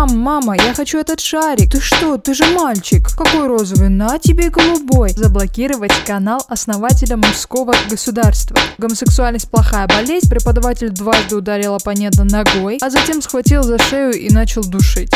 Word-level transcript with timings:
Мам, 0.00 0.18
мама, 0.18 0.56
я 0.56 0.72
хочу 0.72 0.96
этот 0.98 1.20
шарик. 1.20 1.72
Ты 1.72 1.78
что, 1.78 2.16
ты 2.16 2.32
же 2.32 2.46
мальчик. 2.54 3.06
Какой 3.14 3.46
розовый? 3.46 3.90
На 3.90 4.18
тебе 4.18 4.48
голубой. 4.48 5.10
Заблокировать 5.10 5.92
канал 6.06 6.42
основателя 6.48 7.18
мужского 7.18 7.74
государства. 7.90 8.56
Гомосексуальность 8.78 9.50
плохая 9.50 9.86
болезнь. 9.86 10.30
Преподаватель 10.30 10.88
дважды 10.88 11.36
ударил 11.36 11.74
оппонента 11.74 12.24
ногой, 12.24 12.78
а 12.80 12.88
затем 12.88 13.20
схватил 13.20 13.62
за 13.62 13.76
шею 13.76 14.12
и 14.12 14.30
начал 14.30 14.62
душить. 14.62 15.10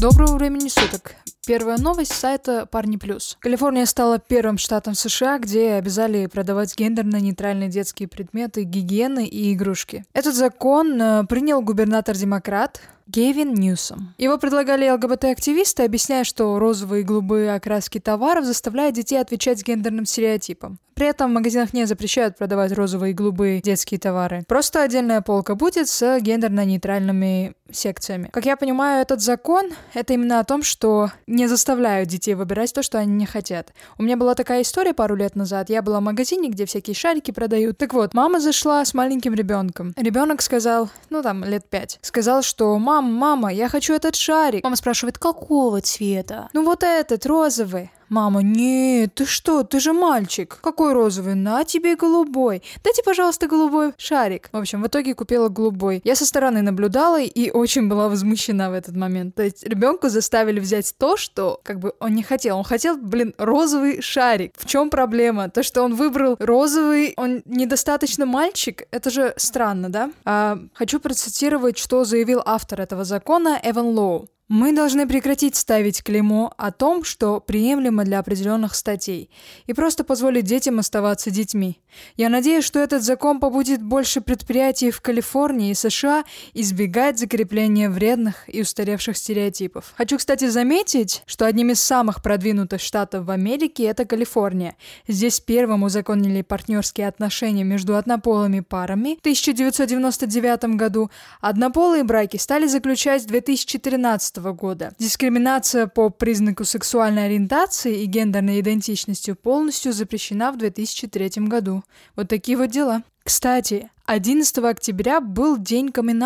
Доброго 0.00 0.34
времени 0.34 0.66
суток. 0.68 1.14
Первая 1.46 1.78
новость 1.78 2.12
с 2.12 2.16
сайта 2.16 2.66
Парни 2.66 2.96
Плюс. 2.96 3.36
Калифорния 3.38 3.86
стала 3.86 4.18
первым 4.18 4.58
штатом 4.58 4.94
США, 4.94 5.38
где 5.38 5.74
обязали 5.74 6.26
продавать 6.26 6.74
гендерно-нейтральные 6.76 7.68
детские 7.68 8.08
предметы 8.08 8.64
гигиены 8.64 9.26
и 9.26 9.52
игрушки. 9.52 10.04
Этот 10.12 10.34
закон 10.34 11.00
э, 11.00 11.24
принял 11.26 11.60
губернатор-демократ 11.60 12.80
Гевин 13.06 13.54
Ньюсом. 13.54 14.14
Его 14.18 14.38
предлагали 14.38 14.88
ЛГБТ-активисты, 14.88 15.84
объясняя, 15.84 16.24
что 16.24 16.58
розовые 16.58 17.02
и 17.02 17.04
голубые 17.04 17.54
окраски 17.54 18.00
товаров 18.00 18.44
заставляют 18.44 18.94
детей 18.94 19.16
отвечать 19.16 19.62
гендерным 19.62 20.06
стереотипам. 20.06 20.78
При 20.94 21.08
этом 21.08 21.30
в 21.30 21.34
магазинах 21.34 21.72
не 21.72 21.86
запрещают 21.86 22.38
продавать 22.38 22.72
розовые 22.72 23.10
и 23.10 23.14
голубые 23.14 23.60
детские 23.60 23.98
товары. 23.98 24.44
Просто 24.46 24.82
отдельная 24.82 25.20
полка 25.22 25.56
будет 25.56 25.88
с 25.88 26.18
гендерно-нейтральными 26.20 27.54
секциями. 27.70 28.28
Как 28.32 28.46
я 28.46 28.56
понимаю, 28.56 29.02
этот 29.02 29.20
закон— 29.20 29.70
это 29.94 30.14
именно 30.14 30.38
о 30.38 30.44
том, 30.44 30.62
что 30.62 31.10
не 31.26 31.48
заставляют 31.48 32.08
детей 32.08 32.34
выбирать 32.34 32.72
то, 32.72 32.82
что 32.84 32.98
они 32.98 33.12
не 33.12 33.26
хотят. 33.26 33.72
У 33.98 34.04
меня 34.04 34.16
была 34.16 34.36
такая 34.36 34.62
история 34.62 34.94
пару 34.94 35.16
лет 35.16 35.34
назад. 35.34 35.68
Я 35.68 35.82
была 35.82 35.98
в 35.98 36.04
магазине, 36.04 36.48
где 36.48 36.64
всякие 36.64 36.94
шарики 36.94 37.32
продают. 37.32 37.76
Так 37.76 37.92
вот, 37.92 38.14
мама 38.14 38.38
зашла 38.38 38.84
с 38.84 38.94
маленьким 38.94 39.34
ребенком. 39.34 39.94
Ребенок 39.96 40.42
сказал, 40.42 40.90
ну 41.10 41.22
там, 41.22 41.42
лет 41.42 41.68
пять, 41.68 41.98
сказал, 42.02 42.42
что 42.42 42.78
мам, 42.94 43.12
мама, 43.12 43.52
я 43.52 43.68
хочу 43.68 43.94
этот 43.94 44.14
шарик. 44.14 44.62
Мама 44.64 44.76
спрашивает, 44.76 45.18
какого 45.18 45.80
цвета? 45.80 46.48
Ну 46.52 46.64
вот 46.64 46.82
этот, 46.82 47.26
розовый. 47.26 47.90
Мама, 48.08 48.42
нет, 48.42 49.14
ты 49.14 49.26
что, 49.26 49.62
ты 49.62 49.80
же 49.80 49.92
мальчик. 49.92 50.58
Какой 50.62 50.92
розовый? 50.92 51.34
На 51.34 51.64
тебе 51.64 51.96
голубой. 51.96 52.62
Дайте, 52.82 53.02
пожалуйста, 53.02 53.46
голубой 53.46 53.92
шарик. 53.96 54.48
В 54.52 54.56
общем, 54.56 54.82
в 54.82 54.86
итоге 54.86 55.14
купила 55.14 55.48
голубой. 55.48 56.00
Я 56.04 56.16
со 56.16 56.26
стороны 56.26 56.62
наблюдала 56.62 57.20
и 57.20 57.50
очень 57.50 57.88
была 57.88 58.08
возмущена 58.08 58.70
в 58.70 58.72
этот 58.72 58.96
момент. 58.96 59.34
То 59.34 59.42
есть 59.42 59.64
ребенку 59.66 60.08
заставили 60.08 60.60
взять 60.60 60.94
то, 60.98 61.16
что 61.16 61.60
как 61.62 61.78
бы 61.78 61.94
он 62.00 62.14
не 62.14 62.22
хотел. 62.22 62.58
Он 62.58 62.64
хотел, 62.64 62.96
блин, 62.96 63.34
розовый 63.38 64.00
шарик. 64.02 64.52
В 64.56 64.66
чем 64.66 64.90
проблема? 64.90 65.48
То, 65.48 65.62
что 65.62 65.82
он 65.82 65.94
выбрал 65.94 66.36
розовый, 66.38 67.14
он 67.16 67.42
недостаточно 67.44 68.26
мальчик, 68.26 68.82
это 68.90 69.10
же 69.10 69.34
странно, 69.36 69.88
да? 69.90 70.10
А, 70.24 70.58
хочу 70.74 71.00
процитировать, 71.00 71.78
что 71.78 72.04
заявил 72.04 72.42
автор 72.44 72.80
этого 72.80 73.04
закона 73.04 73.60
Эван 73.62 73.86
Лоу. 73.86 74.28
Мы 74.48 74.74
должны 74.74 75.08
прекратить 75.08 75.56
ставить 75.56 76.02
клеймо 76.02 76.52
о 76.58 76.70
том, 76.70 77.02
что 77.02 77.40
приемлемо 77.40 78.04
для 78.04 78.18
определенных 78.18 78.74
статей, 78.74 79.30
и 79.64 79.72
просто 79.72 80.04
позволить 80.04 80.44
детям 80.44 80.78
оставаться 80.78 81.30
детьми. 81.30 81.80
Я 82.16 82.28
надеюсь, 82.28 82.66
что 82.66 82.78
этот 82.78 83.02
закон 83.02 83.40
побудит 83.40 83.82
больше 83.82 84.20
предприятий 84.20 84.90
в 84.90 85.00
Калифорнии 85.00 85.70
и 85.70 85.74
США 85.74 86.24
избегать 86.52 87.18
закрепления 87.18 87.88
вредных 87.88 88.44
и 88.46 88.60
устаревших 88.60 89.16
стереотипов. 89.16 89.94
Хочу, 89.96 90.18
кстати, 90.18 90.46
заметить, 90.48 91.22
что 91.24 91.46
одним 91.46 91.70
из 91.70 91.80
самых 91.80 92.22
продвинутых 92.22 92.82
штатов 92.82 93.24
в 93.24 93.30
Америке 93.30 93.84
это 93.84 94.04
Калифорния. 94.04 94.76
Здесь 95.08 95.40
первым 95.40 95.84
узаконили 95.84 96.42
партнерские 96.42 97.08
отношения 97.08 97.64
между 97.64 97.96
однополыми 97.96 98.60
парами 98.60 99.16
в 99.16 99.20
1999 99.20 100.76
году. 100.76 101.10
Однополые 101.40 102.04
браки 102.04 102.36
стали 102.36 102.66
заключать 102.66 103.22
в 103.22 103.28
2013 103.28 104.33
года. 104.40 104.94
Дискриминация 104.98 105.86
по 105.86 106.10
признаку 106.10 106.64
сексуальной 106.64 107.26
ориентации 107.26 108.02
и 108.02 108.06
гендерной 108.06 108.60
идентичности 108.60 109.32
полностью 109.32 109.92
запрещена 109.92 110.52
в 110.52 110.58
2003 110.58 111.46
году. 111.46 111.82
Вот 112.16 112.28
такие 112.28 112.56
вот 112.56 112.70
дела. 112.70 113.02
Кстати, 113.22 113.90
11 114.06 114.58
октября 114.58 115.20
был 115.20 115.56
день 115.56 115.90
камин 115.90 116.22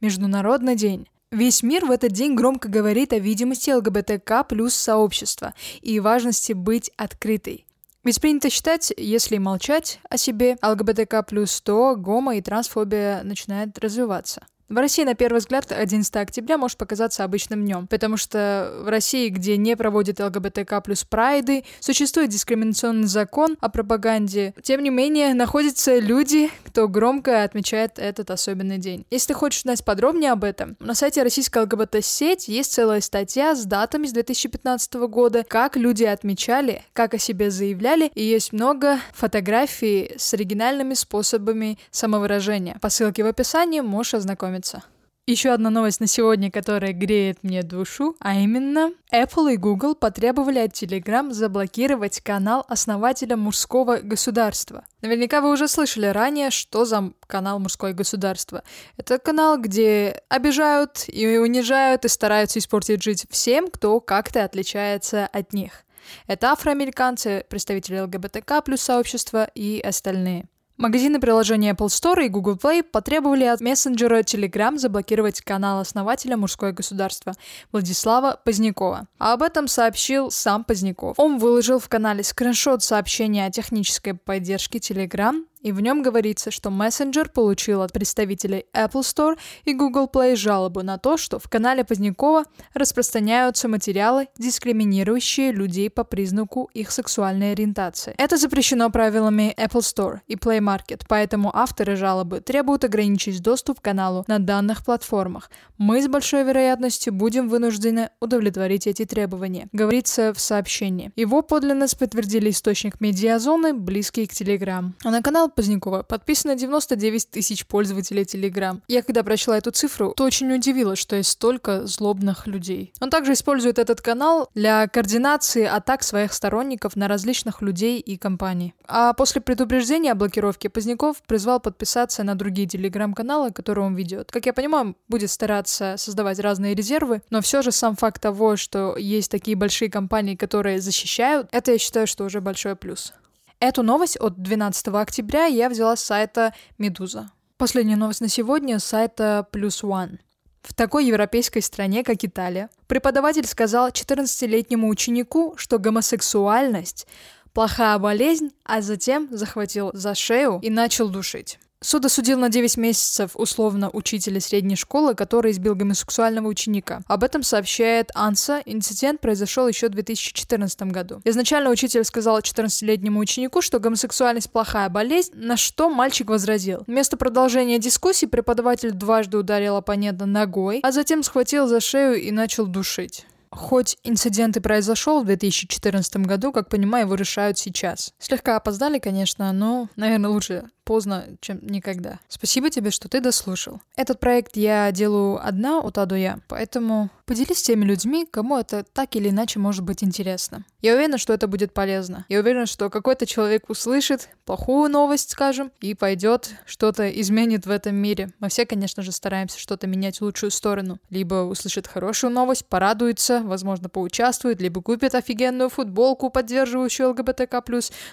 Международный 0.00 0.76
день. 0.76 1.06
Весь 1.30 1.62
мир 1.62 1.86
в 1.86 1.92
этот 1.92 2.10
день 2.12 2.34
громко 2.34 2.68
говорит 2.68 3.12
о 3.12 3.18
видимости 3.20 3.70
ЛГБТК 3.70 4.42
плюс 4.42 4.74
сообщества 4.74 5.54
и 5.80 6.00
важности 6.00 6.52
быть 6.52 6.90
открытой. 6.96 7.66
Ведь 8.02 8.20
принято 8.20 8.50
считать, 8.50 8.92
если 8.96 9.38
молчать 9.38 10.00
о 10.08 10.16
себе 10.16 10.56
ЛГБТК 10.62 11.22
плюс, 11.22 11.60
то 11.60 11.94
гомо 11.96 12.36
и 12.36 12.42
трансфобия 12.42 13.22
начинает 13.22 13.78
развиваться. 13.78 14.46
В 14.70 14.76
России, 14.76 15.02
на 15.02 15.16
первый 15.16 15.38
взгляд, 15.38 15.72
11 15.72 16.14
октября 16.14 16.56
может 16.56 16.78
показаться 16.78 17.24
обычным 17.24 17.64
днем, 17.64 17.88
потому 17.88 18.16
что 18.16 18.72
в 18.84 18.88
России, 18.88 19.28
где 19.28 19.56
не 19.56 19.76
проводят 19.76 20.20
ЛГБТК 20.20 20.80
плюс 20.80 21.02
прайды, 21.02 21.64
существует 21.80 22.30
дискриминационный 22.30 23.08
закон 23.08 23.56
о 23.60 23.68
пропаганде. 23.68 24.54
Тем 24.62 24.84
не 24.84 24.90
менее, 24.90 25.34
находятся 25.34 25.98
люди, 25.98 26.50
кто 26.64 26.86
громко 26.86 27.42
отмечает 27.42 27.98
этот 27.98 28.30
особенный 28.30 28.78
день. 28.78 29.04
Если 29.10 29.32
ты 29.32 29.34
хочешь 29.34 29.62
знать 29.62 29.84
подробнее 29.84 30.30
об 30.30 30.44
этом, 30.44 30.76
на 30.78 30.94
сайте 30.94 31.24
российской 31.24 31.64
ЛГБТ-сеть 31.64 32.46
есть 32.46 32.72
целая 32.72 33.00
статья 33.00 33.56
с 33.56 33.64
датами 33.64 34.06
с 34.06 34.12
2015 34.12 34.94
года, 35.08 35.42
как 35.42 35.76
люди 35.76 36.04
отмечали, 36.04 36.84
как 36.92 37.14
о 37.14 37.18
себе 37.18 37.50
заявляли, 37.50 38.12
и 38.14 38.22
есть 38.22 38.52
много 38.52 39.00
фотографий 39.14 40.12
с 40.16 40.32
оригинальными 40.32 40.94
способами 40.94 41.76
самовыражения. 41.90 42.78
По 42.80 42.88
ссылке 42.88 43.24
в 43.24 43.26
описании 43.26 43.80
можешь 43.80 44.14
ознакомиться 44.14 44.59
ознакомиться. 44.60 44.82
Еще 45.26 45.50
одна 45.50 45.70
новость 45.70 46.00
на 46.00 46.08
сегодня, 46.08 46.50
которая 46.50 46.92
греет 46.92 47.44
мне 47.44 47.62
душу, 47.62 48.16
а 48.18 48.34
именно 48.34 48.90
Apple 49.12 49.52
и 49.52 49.56
Google 49.56 49.94
потребовали 49.94 50.58
от 50.58 50.72
Telegram 50.72 51.30
заблокировать 51.30 52.20
канал 52.20 52.64
основателя 52.68 53.36
мужского 53.36 53.98
государства. 53.98 54.84
Наверняка 55.02 55.40
вы 55.40 55.52
уже 55.52 55.68
слышали 55.68 56.06
ранее, 56.06 56.50
что 56.50 56.84
за 56.84 57.12
канал 57.28 57.60
«Мужское 57.60 57.92
государство». 57.92 58.64
Это 58.96 59.18
канал, 59.18 59.58
где 59.60 60.20
обижают 60.28 61.04
и 61.06 61.38
унижают 61.38 62.04
и 62.04 62.08
стараются 62.08 62.58
испортить 62.58 63.02
жизнь 63.02 63.28
всем, 63.30 63.68
кто 63.70 64.00
как-то 64.00 64.42
отличается 64.42 65.26
от 65.26 65.52
них. 65.52 65.84
Это 66.26 66.50
афроамериканцы, 66.50 67.44
представители 67.48 68.00
ЛГБТК 68.00 68.62
плюс 68.62 68.80
сообщества 68.80 69.48
и 69.54 69.80
остальные. 69.80 70.46
Магазины 70.80 71.20
приложения 71.20 71.72
Apple 71.72 71.88
Store 71.88 72.24
и 72.24 72.30
Google 72.30 72.56
Play 72.56 72.82
потребовали 72.82 73.44
от 73.44 73.60
мессенджера 73.60 74.20
Telegram 74.20 74.78
заблокировать 74.78 75.42
канал 75.42 75.78
основателя 75.80 76.38
«Мужское 76.38 76.72
государство» 76.72 77.34
Владислава 77.70 78.40
Позднякова. 78.46 79.06
А 79.18 79.34
об 79.34 79.42
этом 79.42 79.68
сообщил 79.68 80.30
сам 80.30 80.64
Поздняков. 80.64 81.18
Он 81.18 81.36
выложил 81.36 81.80
в 81.80 81.90
канале 81.90 82.24
скриншот 82.24 82.82
сообщения 82.82 83.44
о 83.44 83.50
технической 83.50 84.14
поддержке 84.14 84.78
Telegram 84.78 85.44
и 85.60 85.72
в 85.72 85.80
нем 85.80 86.02
говорится, 86.02 86.50
что 86.50 86.70
мессенджер 86.70 87.28
получил 87.28 87.82
от 87.82 87.92
представителей 87.92 88.64
Apple 88.74 89.02
Store 89.02 89.38
и 89.64 89.74
Google 89.74 90.08
Play 90.12 90.36
жалобу 90.36 90.82
на 90.82 90.98
то, 90.98 91.16
что 91.16 91.38
в 91.38 91.48
канале 91.48 91.84
Позднякова 91.84 92.44
распространяются 92.74 93.68
материалы, 93.68 94.28
дискриминирующие 94.38 95.52
людей 95.52 95.90
по 95.90 96.04
признаку 96.04 96.70
их 96.74 96.90
сексуальной 96.90 97.52
ориентации. 97.52 98.14
Это 98.16 98.36
запрещено 98.36 98.90
правилами 98.90 99.54
Apple 99.56 99.80
Store 99.80 100.20
и 100.26 100.36
Play 100.36 100.60
Market, 100.60 101.02
поэтому 101.08 101.54
авторы 101.54 101.96
жалобы 101.96 102.40
требуют 102.40 102.84
ограничить 102.84 103.42
доступ 103.42 103.80
к 103.80 103.84
каналу 103.84 104.24
на 104.26 104.38
данных 104.38 104.84
платформах. 104.84 105.50
Мы 105.78 106.02
с 106.02 106.08
большой 106.08 106.44
вероятностью 106.44 107.12
будем 107.12 107.48
вынуждены 107.48 108.10
удовлетворить 108.20 108.86
эти 108.86 109.04
требования, 109.04 109.68
говорится 109.72 110.32
в 110.32 110.40
сообщении. 110.40 111.12
Его 111.16 111.42
подлинность 111.42 111.98
подтвердили 111.98 112.50
источник 112.50 113.00
медиазоны, 113.00 113.74
близкий 113.74 114.26
к 114.26 114.32
Telegram. 114.32 114.92
А 115.04 115.10
на 115.10 115.22
канал 115.22 115.49
Позднякова 115.50 116.02
подписано 116.02 116.54
99 116.54 117.30
тысяч 117.30 117.66
пользователей 117.66 118.22
Telegram. 118.22 118.80
Я 118.88 119.02
когда 119.02 119.22
прочла 119.22 119.58
эту 119.58 119.70
цифру, 119.70 120.12
то 120.16 120.24
очень 120.24 120.52
удивилась, 120.52 120.98
что 120.98 121.16
есть 121.16 121.30
столько 121.30 121.86
злобных 121.86 122.46
людей. 122.46 122.92
Он 123.00 123.10
также 123.10 123.32
использует 123.32 123.78
этот 123.78 124.00
канал 124.00 124.48
для 124.54 124.88
координации 124.88 125.64
атак 125.64 126.02
своих 126.02 126.32
сторонников 126.32 126.96
на 126.96 127.08
различных 127.08 127.62
людей 127.62 127.98
и 128.00 128.16
компаний. 128.16 128.74
А 128.86 129.12
после 129.12 129.40
предупреждения 129.40 130.12
о 130.12 130.14
блокировке 130.14 130.68
Поздняков 130.68 131.22
призвал 131.26 131.60
подписаться 131.60 132.22
на 132.24 132.34
другие 132.34 132.68
телеграм-каналы, 132.68 133.52
которые 133.52 133.86
он 133.86 133.94
ведет. 133.94 134.30
Как 134.30 134.46
я 134.46 134.52
понимаю, 134.52 134.96
будет 135.08 135.30
стараться 135.30 135.94
создавать 135.96 136.38
разные 136.38 136.74
резервы, 136.74 137.22
но 137.30 137.40
все 137.40 137.62
же 137.62 137.72
сам 137.72 137.96
факт 137.96 138.20
того, 138.20 138.56
что 138.56 138.96
есть 138.96 139.30
такие 139.30 139.56
большие 139.56 139.90
компании, 139.90 140.36
которые 140.36 140.80
защищают, 140.80 141.48
это 141.52 141.72
я 141.72 141.78
считаю, 141.78 142.06
что 142.06 142.24
уже 142.24 142.40
большой 142.40 142.76
плюс. 142.76 143.12
Эту 143.60 143.82
новость 143.82 144.16
от 144.18 144.40
12 144.40 144.88
октября 144.88 145.44
я 145.44 145.68
взяла 145.68 145.94
с 145.94 146.02
сайта 146.02 146.54
«Медуза». 146.78 147.30
Последняя 147.58 147.96
новость 147.96 148.22
на 148.22 148.28
сегодня 148.28 148.78
с 148.78 148.84
сайта 148.84 149.46
«Плюс 149.52 149.84
One». 149.84 150.18
В 150.62 150.72
такой 150.72 151.04
европейской 151.04 151.60
стране, 151.60 152.02
как 152.02 152.24
Италия, 152.24 152.70
преподаватель 152.86 153.46
сказал 153.46 153.90
14-летнему 153.90 154.88
ученику, 154.88 155.58
что 155.58 155.78
гомосексуальность– 155.78 157.06
плохая 157.52 157.98
болезнь, 157.98 158.50
а 158.64 158.80
затем 158.80 159.28
захватил 159.30 159.90
за 159.92 160.14
шею 160.14 160.58
и 160.62 160.70
начал 160.70 161.10
душить. 161.10 161.58
Суд 161.82 162.04
осудил 162.04 162.38
на 162.38 162.50
9 162.50 162.76
месяцев 162.76 163.30
условно 163.34 163.88
учителя 163.90 164.38
средней 164.38 164.76
школы, 164.76 165.14
который 165.14 165.52
избил 165.52 165.74
гомосексуального 165.74 166.46
ученика. 166.46 167.00
Об 167.06 167.24
этом 167.24 167.42
сообщает 167.42 168.10
Анса. 168.14 168.60
Инцидент 168.66 169.22
произошел 169.22 169.66
еще 169.66 169.86
в 169.86 169.92
2014 169.92 170.82
году. 170.82 171.22
Изначально 171.24 171.70
учитель 171.70 172.04
сказал 172.04 172.38
14-летнему 172.38 173.18
ученику, 173.18 173.62
что 173.62 173.78
гомосексуальность 173.78 174.50
плохая 174.50 174.90
болезнь, 174.90 175.32
на 175.34 175.56
что 175.56 175.88
мальчик 175.88 176.28
возразил. 176.28 176.84
Вместо 176.86 177.16
продолжения 177.16 177.78
дискуссии 177.78 178.26
преподаватель 178.26 178.90
дважды 178.90 179.38
ударил 179.38 179.76
оппонента 179.76 180.26
ногой, 180.26 180.80
а 180.82 180.92
затем 180.92 181.22
схватил 181.22 181.66
за 181.66 181.80
шею 181.80 182.20
и 182.20 182.30
начал 182.30 182.66
душить. 182.66 183.24
Хоть 183.50 183.96
инцидент 184.04 184.56
и 184.58 184.60
произошел 184.60 185.22
в 185.22 185.26
2014 185.26 186.18
году, 186.18 186.52
как 186.52 186.68
понимаю, 186.68 187.06
его 187.06 187.14
решают 187.14 187.58
сейчас. 187.58 188.12
Слегка 188.18 188.56
опоздали, 188.56 188.98
конечно, 188.98 189.50
но, 189.52 189.88
наверное, 189.96 190.30
лучше 190.30 190.68
поздно, 190.84 191.26
чем 191.40 191.58
никогда. 191.62 192.18
Спасибо 192.28 192.70
тебе, 192.70 192.90
что 192.90 193.08
ты 193.08 193.20
дослушал. 193.20 193.80
Этот 193.96 194.20
проект 194.20 194.56
я 194.56 194.90
делаю 194.90 195.44
одна 195.46 195.78
от 195.78 195.98
А 195.98 196.06
до 196.06 196.16
Я, 196.16 196.40
поэтому 196.48 197.10
поделись 197.26 197.58
с 197.58 197.62
теми 197.62 197.84
людьми, 197.84 198.26
кому 198.28 198.58
это 198.58 198.84
так 198.92 199.14
или 199.14 199.28
иначе 199.28 199.60
может 199.60 199.84
быть 199.84 200.02
интересно. 200.02 200.64
Я 200.80 200.94
уверена, 200.94 201.16
что 201.16 201.32
это 201.32 201.46
будет 201.46 201.72
полезно. 201.72 202.26
Я 202.28 202.40
уверена, 202.40 202.66
что 202.66 202.90
какой-то 202.90 203.26
человек 203.26 203.70
услышит 203.70 204.30
плохую 204.44 204.90
новость, 204.90 205.30
скажем, 205.30 205.70
и 205.80 205.94
пойдет, 205.94 206.50
что-то 206.66 207.08
изменит 207.08 207.66
в 207.66 207.70
этом 207.70 207.94
мире. 207.94 208.30
Мы 208.40 208.48
все, 208.48 208.66
конечно 208.66 209.02
же, 209.02 209.12
стараемся 209.12 209.60
что-то 209.60 209.86
менять 209.86 210.18
в 210.18 210.22
лучшую 210.22 210.50
сторону. 210.50 210.98
Либо 211.10 211.44
услышит 211.44 211.86
хорошую 211.86 212.32
новость, 212.32 212.66
порадуется, 212.66 213.42
возможно, 213.44 213.88
поучаствует, 213.88 214.60
либо 214.60 214.82
купит 214.82 215.14
офигенную 215.14 215.68
футболку, 215.68 216.30
поддерживающую 216.30 217.10
ЛГБТК+, 217.10 217.62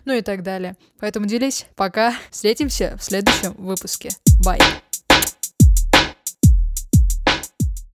ну 0.05 0.13
и 0.13 0.21
так 0.21 0.43
далее. 0.43 0.75
Поэтому 0.99 1.25
делись. 1.25 1.65
Пока. 1.75 2.13
Встретимся 2.29 2.56
Увидимся 2.57 2.97
в 2.99 3.03
следующем 3.03 3.53
выпуске. 3.59 4.09
Бай! 4.39 4.59